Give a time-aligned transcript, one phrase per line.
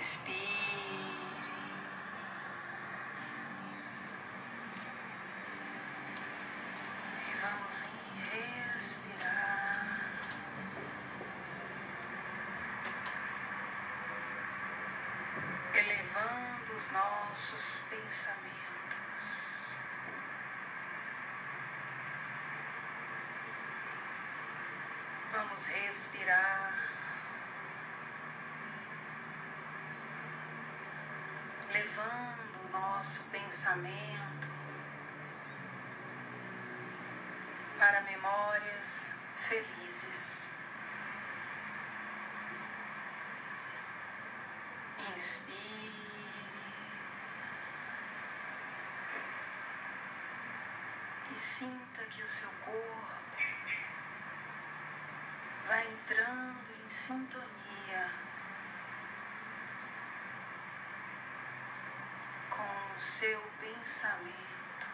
[0.00, 0.34] Inspire.
[7.28, 7.84] E vamos
[8.32, 10.00] respirar.
[15.74, 18.56] Elevando os nossos pensamentos.
[25.34, 26.90] Vamos respirar.
[31.72, 34.48] Levando o nosso pensamento
[37.80, 40.52] para memórias felizes.
[45.16, 45.50] Inspire
[51.34, 53.10] e sinta que o seu corpo
[55.66, 58.12] vai entrando em sintonia
[62.50, 64.88] com seu pensamento.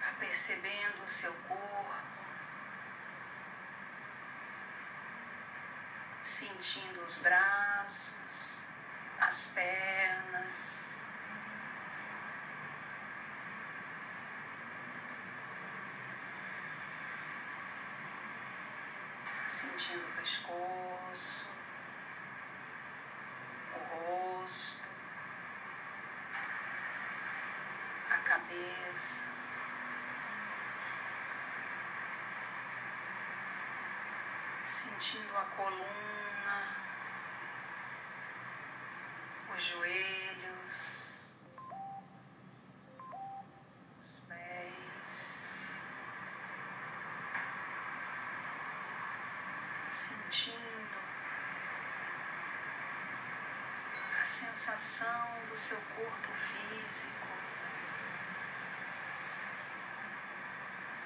[0.00, 1.94] Vai percebendo o seu corpo,
[6.22, 8.62] sentindo os braços,
[9.20, 10.88] as pernas.
[19.48, 21.47] sentindo o pescoço,
[23.98, 24.88] rosto,
[28.10, 29.28] a cabeça.
[34.66, 36.76] Sentindo a coluna,
[39.54, 41.12] os joelhos,
[44.04, 45.58] os pés.
[49.90, 50.98] sentindo
[54.20, 57.26] a sensação do seu corpo físico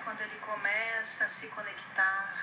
[0.04, 2.34] quando ele começa a se conectar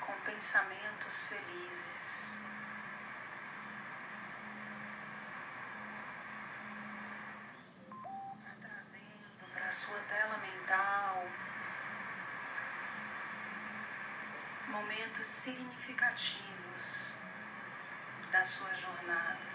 [0.00, 2.32] com pensamentos felizes.
[8.58, 11.26] Trazendo para sua tela mental
[14.68, 17.11] momentos significativos
[18.32, 19.52] da sua jornada.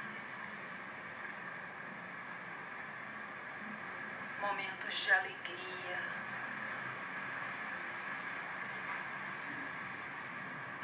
[4.39, 5.99] Momentos de alegria.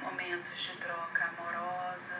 [0.01, 2.19] Momentos de troca amorosa.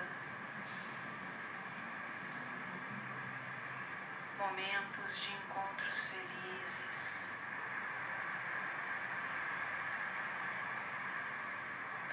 [4.38, 7.34] Momentos de encontros felizes.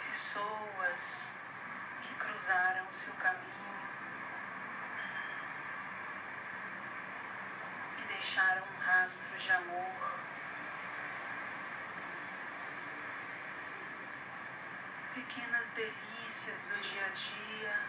[0.09, 1.39] pessoas
[2.20, 3.50] cruzaram seu caminho
[7.98, 10.20] e deixaram um rastro de amor.
[15.14, 17.81] Pequenas delícias do dia a dia,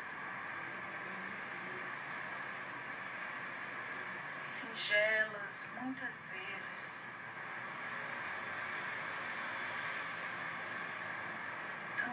[4.42, 7.21] singelas muitas vezes.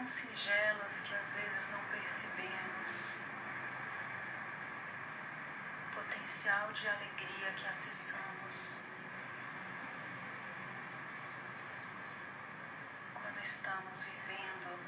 [0.09, 3.21] Singelas que às vezes não percebemos.
[5.85, 8.81] O potencial de alegria que acessamos.
[13.13, 14.79] Quando estamos vivendo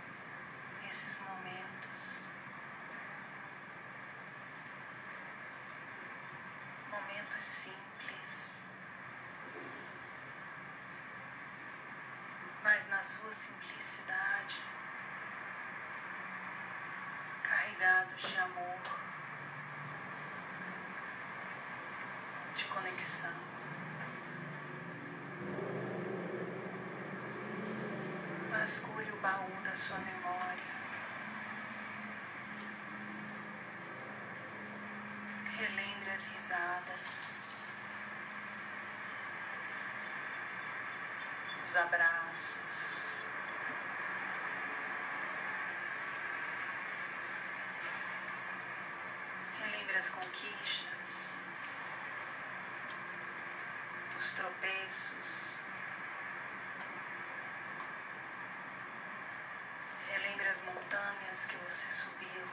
[0.89, 2.21] esses momentos.
[6.89, 8.69] Momentos simples,
[12.63, 14.61] mas na sua simplicidade
[17.81, 18.77] carregados de amor,
[22.55, 23.33] de conexão.
[28.51, 30.61] Vasculhe o baú da sua memória.
[35.57, 37.43] Relembre as risadas,
[41.65, 43.20] os abraços.
[50.01, 51.37] das conquistas,
[54.15, 55.59] dos tropeços.
[60.07, 62.47] Relembre as montanhas que você subiu,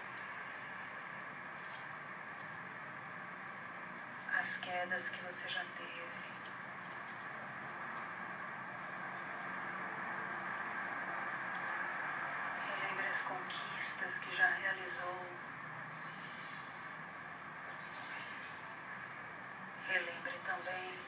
[4.38, 6.02] as quedas que você já teve.
[12.68, 15.38] Relembre as conquistas que já realizou.
[19.88, 20.98] Relembre também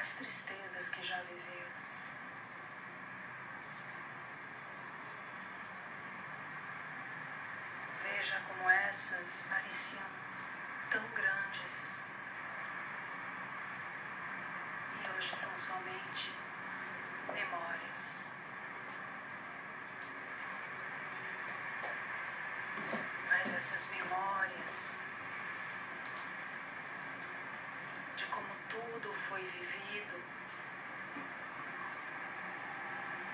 [0.00, 1.68] as tristezas que já viveu.
[8.02, 10.06] Veja como essas pareciam
[10.90, 12.04] tão grandes
[15.04, 16.32] e hoje são somente
[17.32, 18.32] memórias.
[23.28, 25.00] Mas essas memórias
[28.16, 30.22] de como tudo foi vivido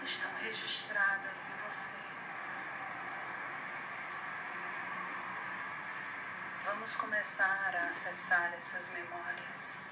[0.03, 1.99] estão registradas em você.
[6.65, 9.87] Vamos começar a acessar essas memórias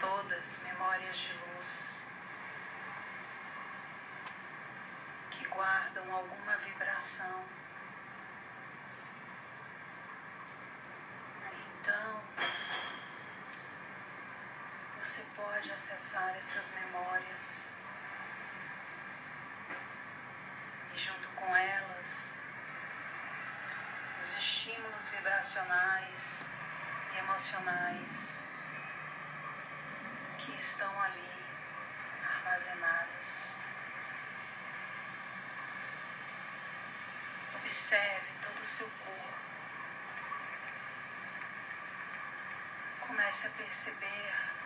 [0.00, 2.06] todas memórias de luz
[5.30, 7.44] que guardam alguma vibração.
[15.08, 17.72] Você pode acessar essas memórias
[20.92, 22.34] e, junto com elas,
[24.20, 26.44] os estímulos vibracionais
[27.14, 28.34] e emocionais
[30.36, 31.32] que estão ali
[32.30, 33.56] armazenados.
[37.54, 39.38] Observe todo o seu corpo.
[43.00, 44.57] Comece a perceber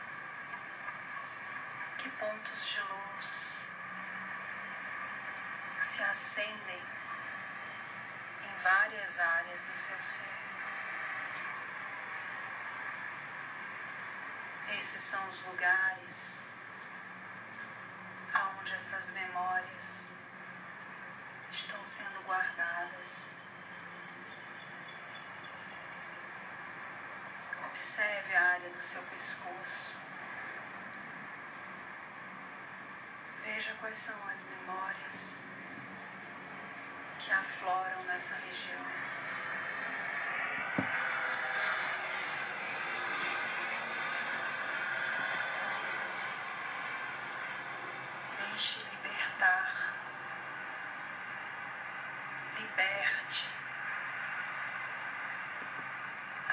[2.03, 3.71] que pontos de luz
[5.79, 6.83] se acendem
[8.43, 10.29] em várias áreas do seu ser.
[14.77, 16.45] Esses são os lugares
[18.35, 20.15] aonde essas memórias
[21.53, 23.39] estão sendo guardadas.
[27.67, 30.12] Observe a área do seu pescoço.
[33.63, 35.39] Veja quais são as memórias
[37.21, 38.83] que afloram nessa região.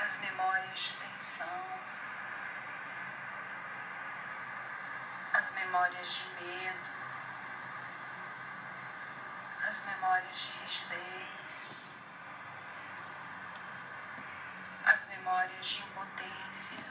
[0.09, 0.93] as memórias de
[6.41, 6.89] medo,
[9.65, 11.99] as memórias de rigidez,
[14.85, 16.83] as memórias de impotência.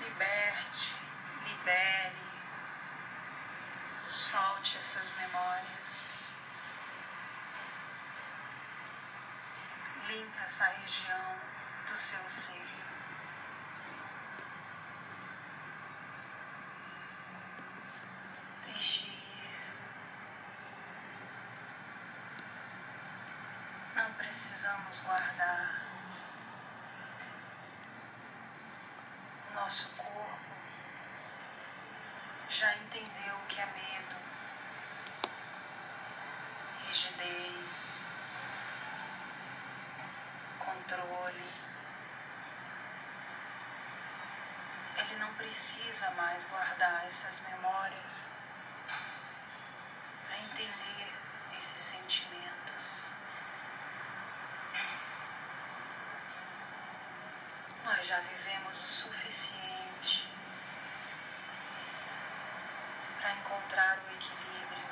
[0.00, 0.94] Liberte,
[1.46, 2.32] libere,
[4.06, 6.36] solte essas memórias.
[10.08, 11.40] Limpe essa região
[11.86, 12.71] do seu ser.
[24.72, 25.82] Precisamos guardar
[29.50, 30.38] o nosso corpo
[32.48, 34.16] já entendeu o que é medo,
[36.86, 38.08] rigidez,
[40.58, 41.44] controle.
[44.96, 48.34] Ele não precisa mais guardar essas memórias
[50.26, 51.12] para entender
[51.58, 52.42] esses sentimentos.
[57.84, 60.28] nós já vivemos o suficiente
[63.18, 64.86] para encontrar o equilíbrio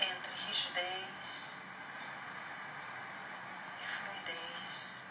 [0.00, 1.62] entre rigidez
[3.80, 5.06] e fluidez,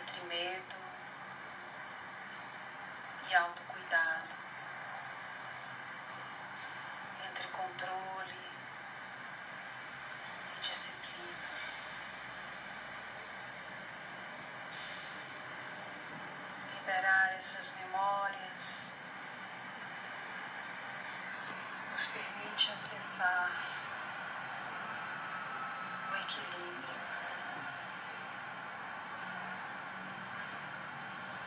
[0.00, 0.76] entre medo
[3.28, 4.34] e autocuidado,
[7.28, 8.40] entre controle
[10.56, 11.02] e disciplina.
[16.82, 18.92] liberar essas memórias
[21.90, 23.50] nos permite acessar
[26.12, 27.00] o equilíbrio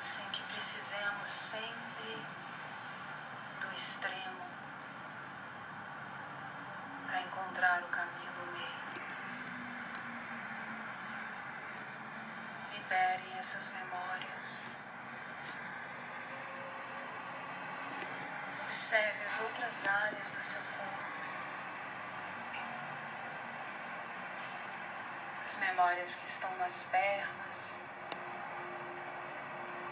[0.02, 2.26] sem que precisemos sempre
[3.62, 4.46] do extremo
[7.06, 8.76] para encontrar o caminho do meio.
[12.74, 14.85] liberem essas memórias.
[18.96, 21.06] Observe as outras áreas do seu corpo.
[25.44, 27.84] As memórias que estão nas pernas.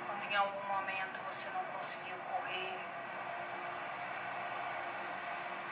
[0.08, 2.80] Quando em algum momento você não conseguiu correr,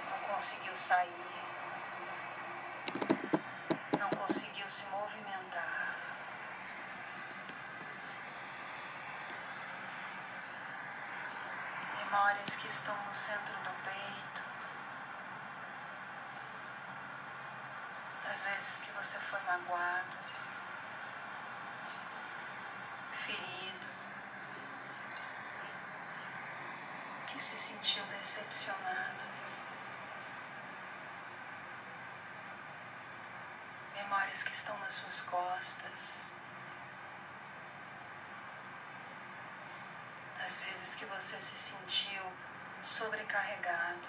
[0.09, 1.40] não conseguiu sair.
[12.31, 14.41] Memórias que estão no centro do peito.
[18.23, 20.17] Das vezes que você foi magoado,
[23.11, 23.87] ferido,
[27.27, 29.25] que se sentiu decepcionado.
[33.93, 36.31] Memórias que estão nas suas costas.
[40.43, 42.21] as vezes que você se sentiu
[42.83, 44.07] sobrecarregado,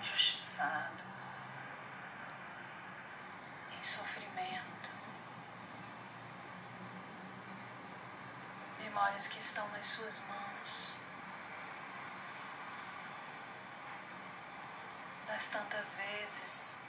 [0.00, 1.04] injustiçado,
[3.78, 4.90] em sofrimento.
[8.78, 10.98] Memórias que estão nas suas mãos.
[15.26, 16.86] Das tantas vezes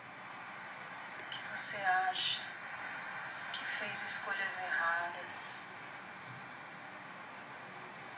[1.29, 2.41] que você acha
[3.51, 5.67] que fez escolhas erradas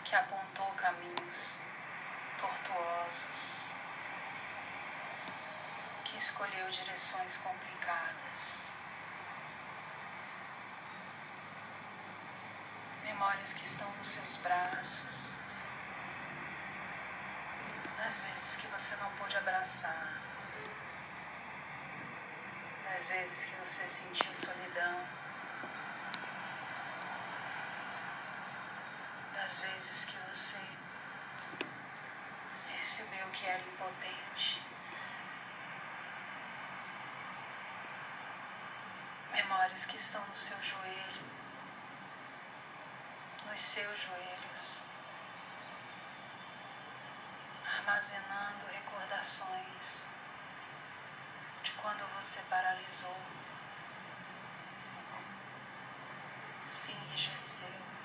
[0.10, 1.60] que apontou caminhos
[2.40, 3.72] tortuosos,
[6.04, 8.74] que escolheu direções complicadas.
[13.04, 15.34] Memórias que estão nos seus braços,
[17.96, 20.20] das vezes que você não pôde abraçar,
[22.84, 25.29] das vezes que você sentiu solidão.
[29.60, 30.60] Vezes que você
[32.68, 34.62] percebeu que era impotente.
[39.32, 41.24] Memórias que estão no seu joelho,
[43.46, 44.86] nos seus joelhos,
[47.66, 50.06] armazenando recordações
[51.64, 53.18] de quando você paralisou,
[56.72, 57.99] se enrijeceu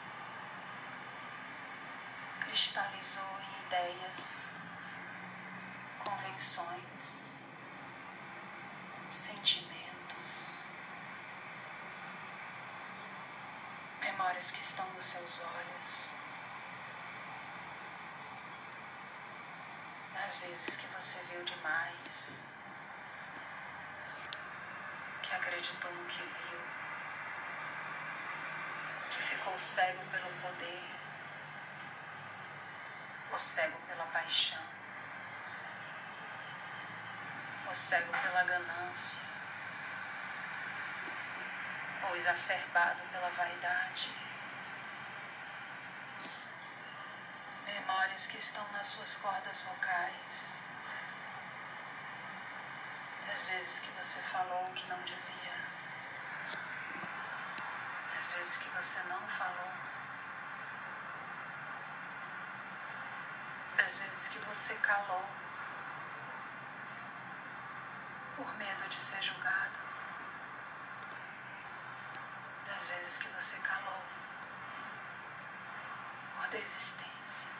[2.54, 4.54] cristalizou em ideias,
[5.99, 7.34] convenções,
[9.11, 10.62] sentimentos,
[13.99, 16.11] memórias que estão nos seus olhos,
[20.14, 22.44] das vezes que você viu demais,
[25.25, 26.61] que acreditou no que viu,
[29.11, 31.03] que ficou cego pelo poder
[33.34, 34.62] o cego pela paixão,
[37.68, 39.24] o cego pela ganância,
[42.08, 44.14] ou exacerbado pela vaidade.
[47.66, 50.64] Memórias que estão nas suas cordas vocais,
[53.26, 55.56] das vezes que você falou que não devia,
[58.14, 59.93] das vezes que você não falou.
[63.94, 65.24] Das vezes que você calou
[68.36, 69.78] por medo de ser julgado,
[72.66, 74.02] das vezes que você calou
[76.36, 77.50] por desistência,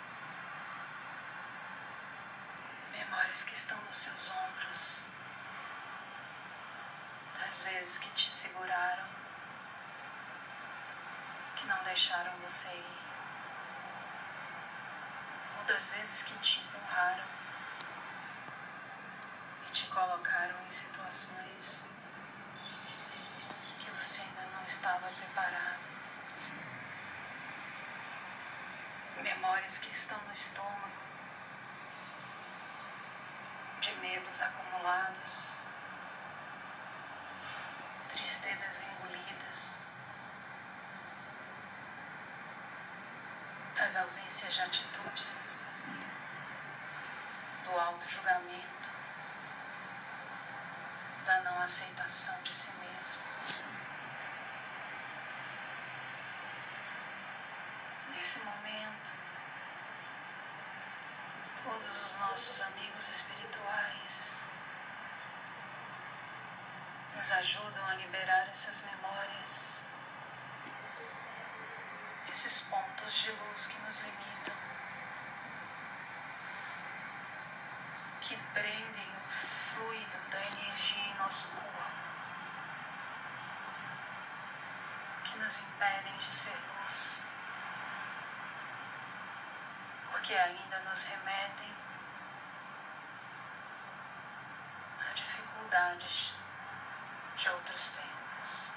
[2.91, 5.03] memórias que estão nos seus ombros,
[7.38, 9.07] das vezes que te seguraram,
[11.55, 13.04] que não deixaram você ir
[15.66, 17.25] das vezes que te empurraram
[19.66, 21.88] e te colocaram em situações
[23.78, 25.85] que você ainda não estava preparado.
[29.23, 30.92] Memórias que estão no estômago,
[33.80, 35.61] de medos acumulados,
[38.12, 39.87] tristezas engolidas.
[43.95, 45.61] Das ausências de atitudes
[47.63, 48.91] do auto-julgamento,
[51.25, 53.63] da não aceitação de si mesmo.
[58.17, 59.13] Nesse momento,
[61.63, 64.43] todos os nossos amigos espirituais
[67.15, 69.79] nos nos ajudam a liberar essas memórias,
[72.35, 74.57] esses pontos de luz que nos limitam,
[78.21, 81.93] que prendem o fluido da energia em nosso corpo,
[85.23, 87.25] que nos impedem de ser luz,
[90.11, 91.73] porque ainda nos remetem
[95.09, 96.35] a dificuldades
[97.37, 98.75] de outros tempos.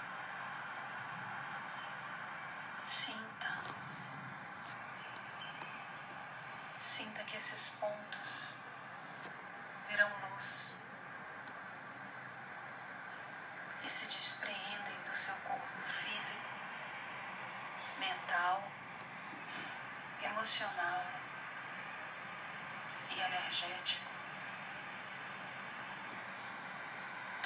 [2.87, 3.27] Sinta.
[6.79, 8.57] Sinta esses pontos
[9.87, 10.81] virão luz
[13.83, 16.49] e se despreendem do seu corpo físico,
[17.99, 18.63] mental,
[20.23, 21.05] emocional
[23.11, 24.17] e energético.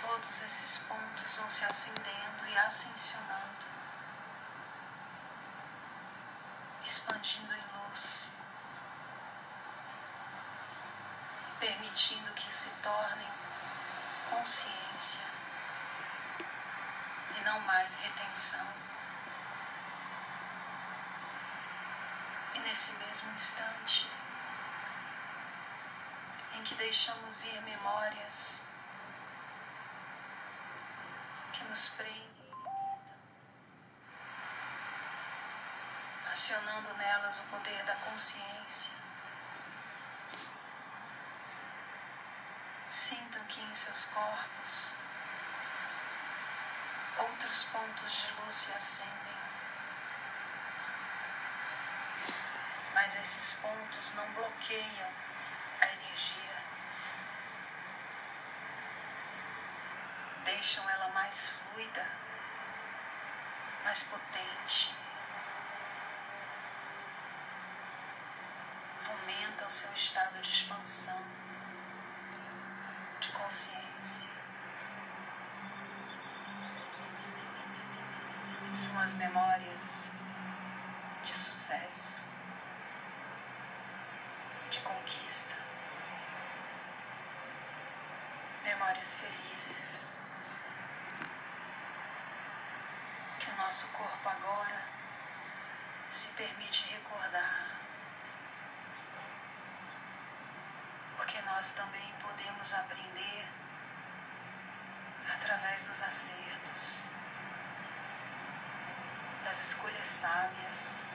[0.01, 3.65] todos esses pontos vão se acendendo e ascensionando,
[6.83, 8.31] expandindo em luz,
[11.62, 13.30] permitindo que se tornem
[14.32, 15.24] consciência
[17.38, 18.68] e não mais retenção.
[22.56, 24.10] E nesse mesmo instante
[26.56, 28.68] em que deixamos ir memórias
[31.53, 33.18] que nos prendem e limitam,
[36.32, 39.01] acionando nelas o poder da consciência.
[42.91, 44.96] Sintam que em seus corpos
[47.18, 49.42] outros pontos de luz se acendem.
[52.94, 55.10] Mas esses pontos não bloqueiam
[55.82, 56.52] a energia.
[60.44, 62.06] deixam ela mais fluida,
[63.84, 64.96] mais potente.
[69.08, 71.24] Aumenta o seu estado de expansão,
[73.52, 74.32] consciência.
[78.74, 80.14] São as memórias
[81.22, 82.24] de sucesso,
[84.70, 85.56] de conquista,
[88.64, 90.12] memórias felizes.
[93.58, 94.82] nosso corpo agora
[96.10, 97.80] se permite recordar.
[101.16, 103.45] Porque nós também podemos aprender
[105.32, 107.04] através dos acertos,
[109.43, 111.06] das escolhas sábias,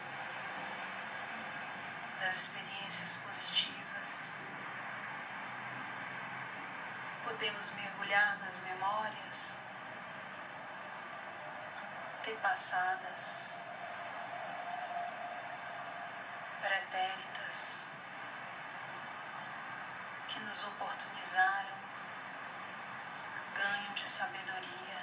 [2.21, 4.39] das experiências positivas.
[7.25, 9.59] Podemos mergulhar nas memórias
[12.21, 13.59] antepassadas,
[16.61, 17.96] pretéritas,
[20.37, 21.77] que nos oportunizaram
[23.57, 25.01] ganho de sabedoria.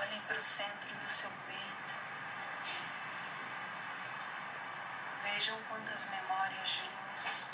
[0.00, 1.94] Olhem para o centro do seu peito.
[5.22, 7.50] Vejam quantas memórias de luz,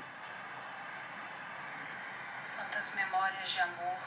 [2.56, 3.98] quantas memórias de amor.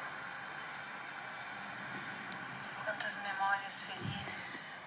[2.84, 4.80] Quantas memórias felizes,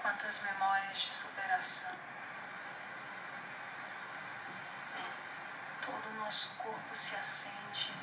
[0.00, 2.15] quantas memórias de superação.
[5.86, 7.94] Todo o nosso corpo se acende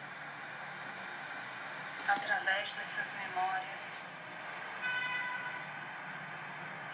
[2.07, 4.07] através dessas memórias,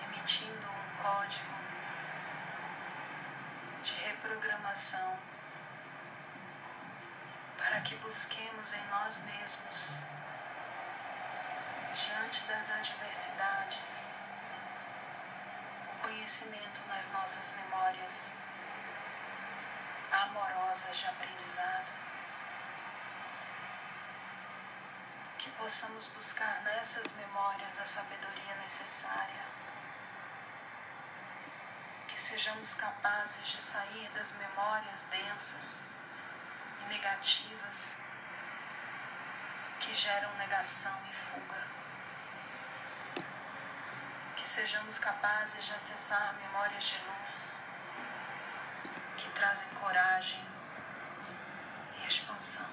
[0.04, 1.54] emitindo um código
[3.84, 5.20] de reprogramação
[7.56, 10.00] para que busquemos em nós mesmos
[11.94, 14.18] diante das adversidades,
[15.94, 18.38] o conhecimento nas nossas memórias
[20.30, 21.92] amorosas de aprendizado,
[25.38, 29.46] que possamos buscar nessas memórias a sabedoria necessária,
[32.08, 35.88] que sejamos capazes de sair das memórias densas
[36.82, 38.02] e negativas
[39.80, 41.70] que geram negação e fuga.
[44.50, 47.64] Sejamos capazes de acessar memórias de luz
[49.16, 52.70] que trazem coragem e expansão.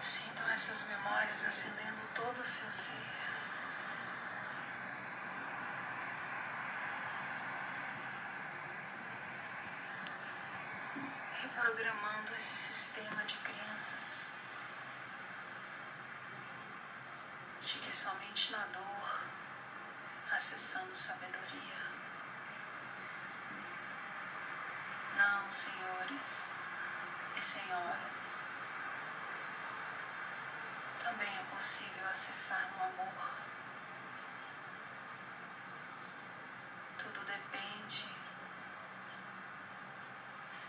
[0.00, 3.14] Sintam essas memórias acendendo todo o seu ser.
[11.42, 14.32] reprogramando esse sistema de crenças
[17.62, 19.20] de que somente na dor,
[20.30, 21.74] acessando sabedoria.
[25.16, 26.52] Não, senhores
[27.36, 28.48] e senhoras,
[30.98, 33.14] também é possível acessar no amor.
[36.98, 38.08] Tudo depende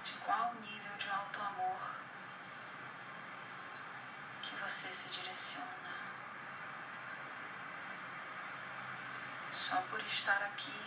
[0.04, 1.96] de qual nível de alto amor
[4.44, 5.66] que você se direciona.
[9.52, 10.80] Só por estar aqui,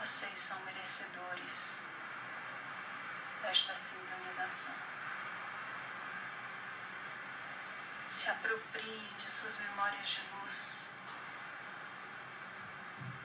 [0.00, 1.82] vocês são merecedores
[3.42, 4.74] desta sintonização.
[8.08, 10.94] Se apropriem de suas memórias de luz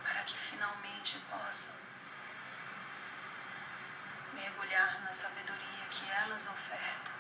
[0.04, 1.76] para que finalmente possam
[4.34, 7.14] mergulhar na sabedoria que elas ofertam.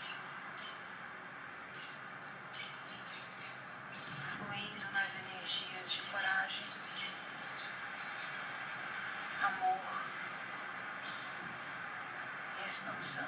[4.38, 6.68] Fluindo nas energias de coragem,
[9.44, 9.80] amor
[12.60, 13.28] e expansão.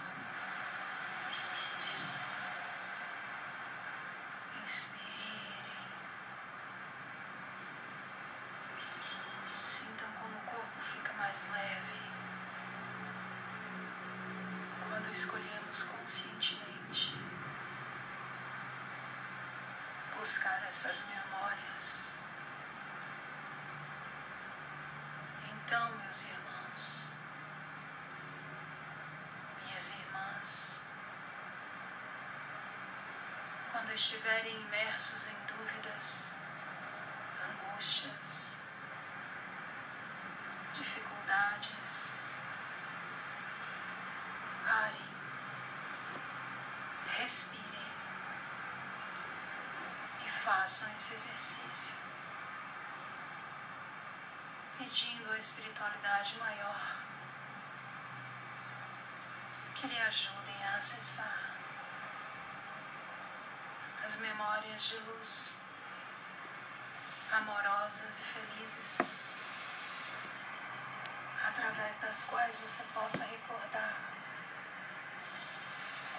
[4.64, 5.02] Inspirem.
[9.62, 12.02] Sintam como o corpo fica mais leve
[14.88, 17.18] quando escolhemos conscientemente
[20.20, 21.25] buscar essas memórias.
[33.86, 36.34] Quando estiverem imersos em dúvidas,
[37.48, 38.64] angústias,
[40.74, 42.32] dificuldades,
[44.66, 45.08] parem,
[47.20, 47.92] respirem
[50.26, 51.94] e façam esse exercício,
[54.80, 56.96] pedindo a espiritualidade maior
[59.76, 61.56] que lhe ajudem a acessar
[64.06, 65.58] as memórias de luz
[67.32, 69.18] amorosas e felizes
[71.44, 74.00] através das quais você possa recordar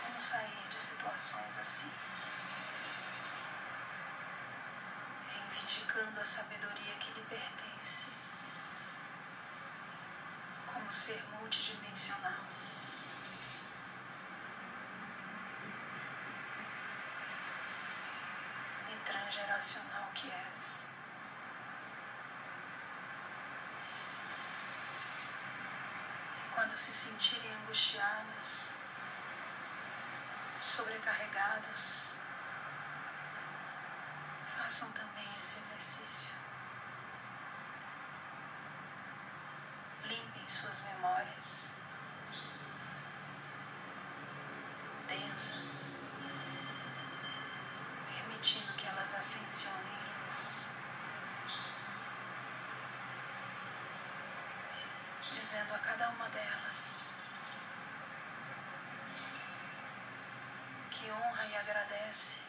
[0.03, 1.93] como sair de situações assim,
[5.33, 8.07] reivindicando a sabedoria que lhe pertence,
[10.75, 12.66] como ser multidimensional.
[19.47, 20.97] Transgeracional que és.
[26.45, 28.75] E quando se sentirem angustiados,
[30.61, 32.15] sobrecarregados,
[34.57, 36.35] façam também esse exercício.
[40.03, 41.73] Limpem suas memórias
[45.07, 45.93] densas,
[48.09, 48.76] permitindo
[49.17, 50.71] luz,
[55.33, 57.11] dizendo a cada uma delas
[60.91, 62.43] que honra e agradece,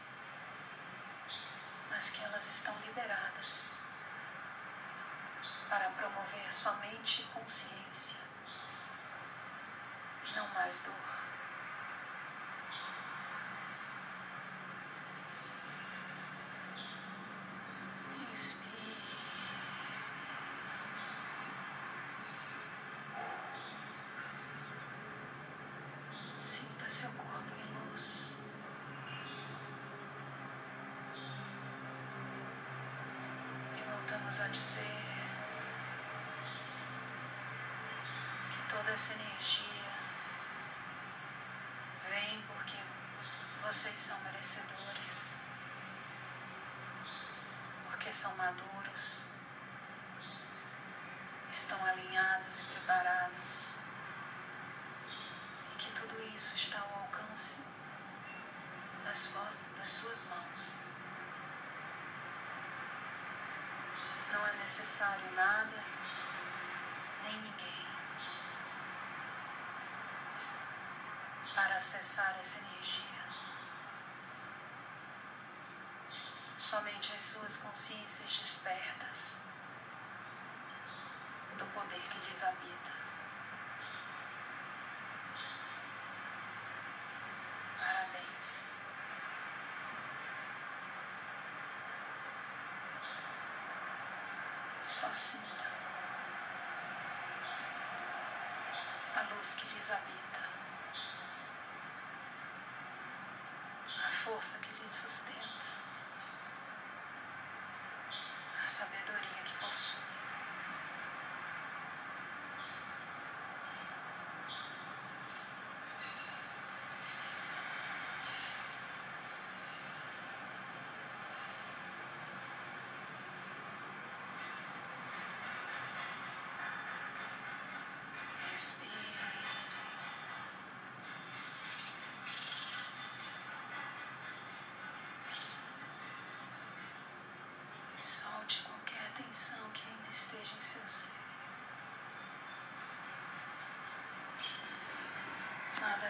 [1.90, 3.78] mas que elas estão liberadas
[5.70, 8.20] para promover somente consciência
[10.26, 10.94] e não mais dor.
[18.32, 18.68] Inspire.
[26.40, 28.42] Sinta seu corpo em luz.
[33.78, 34.98] E voltamos a dizer
[38.50, 39.94] que toda essa energia
[42.10, 42.78] vem porque
[43.62, 45.38] vocês são merecedores,
[47.92, 49.30] porque são maduros,
[51.52, 53.87] estão alinhados e preparados
[55.78, 57.62] que tudo isso está ao alcance
[59.04, 60.86] das, das suas mãos.
[64.32, 65.84] Não é necessário nada,
[67.24, 67.88] nem ninguém,
[71.54, 73.06] para acessar essa energia.
[76.58, 79.42] Somente as suas consciências despertas
[81.58, 83.07] do poder que lhes habita.
[95.14, 95.66] Sinta
[99.16, 100.44] a luz que lhes habita,
[104.06, 105.66] a força que lhes sustenta,
[108.64, 110.27] a sabedoria que possui.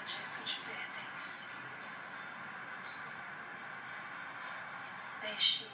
[0.08, 1.48] Disso te pertence.
[5.22, 5.72] Deixe ir.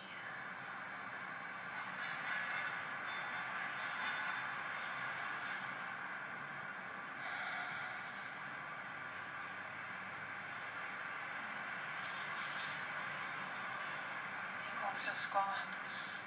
[14.67, 16.25] E com seus corpos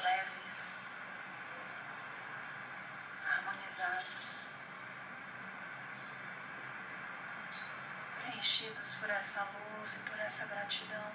[0.00, 0.98] leves,
[3.26, 4.43] harmonizados.
[8.34, 11.12] Preenchidos por essa luz e por essa gratidão.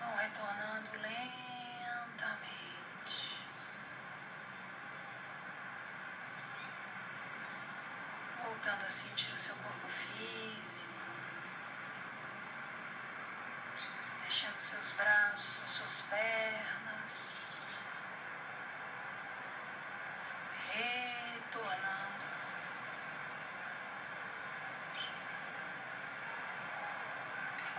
[0.00, 1.36] Vão retornando lentamente.
[8.44, 10.86] Voltando a sentir o seu corpo físico.
[14.24, 17.46] Mexendo seus braços, as suas pernas.
[20.72, 22.06] Retornando.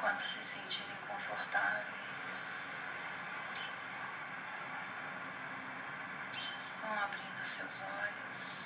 [0.08, 2.54] Quando se sentirem confortáveis.
[6.82, 8.57] Vão abrindo seus olhos.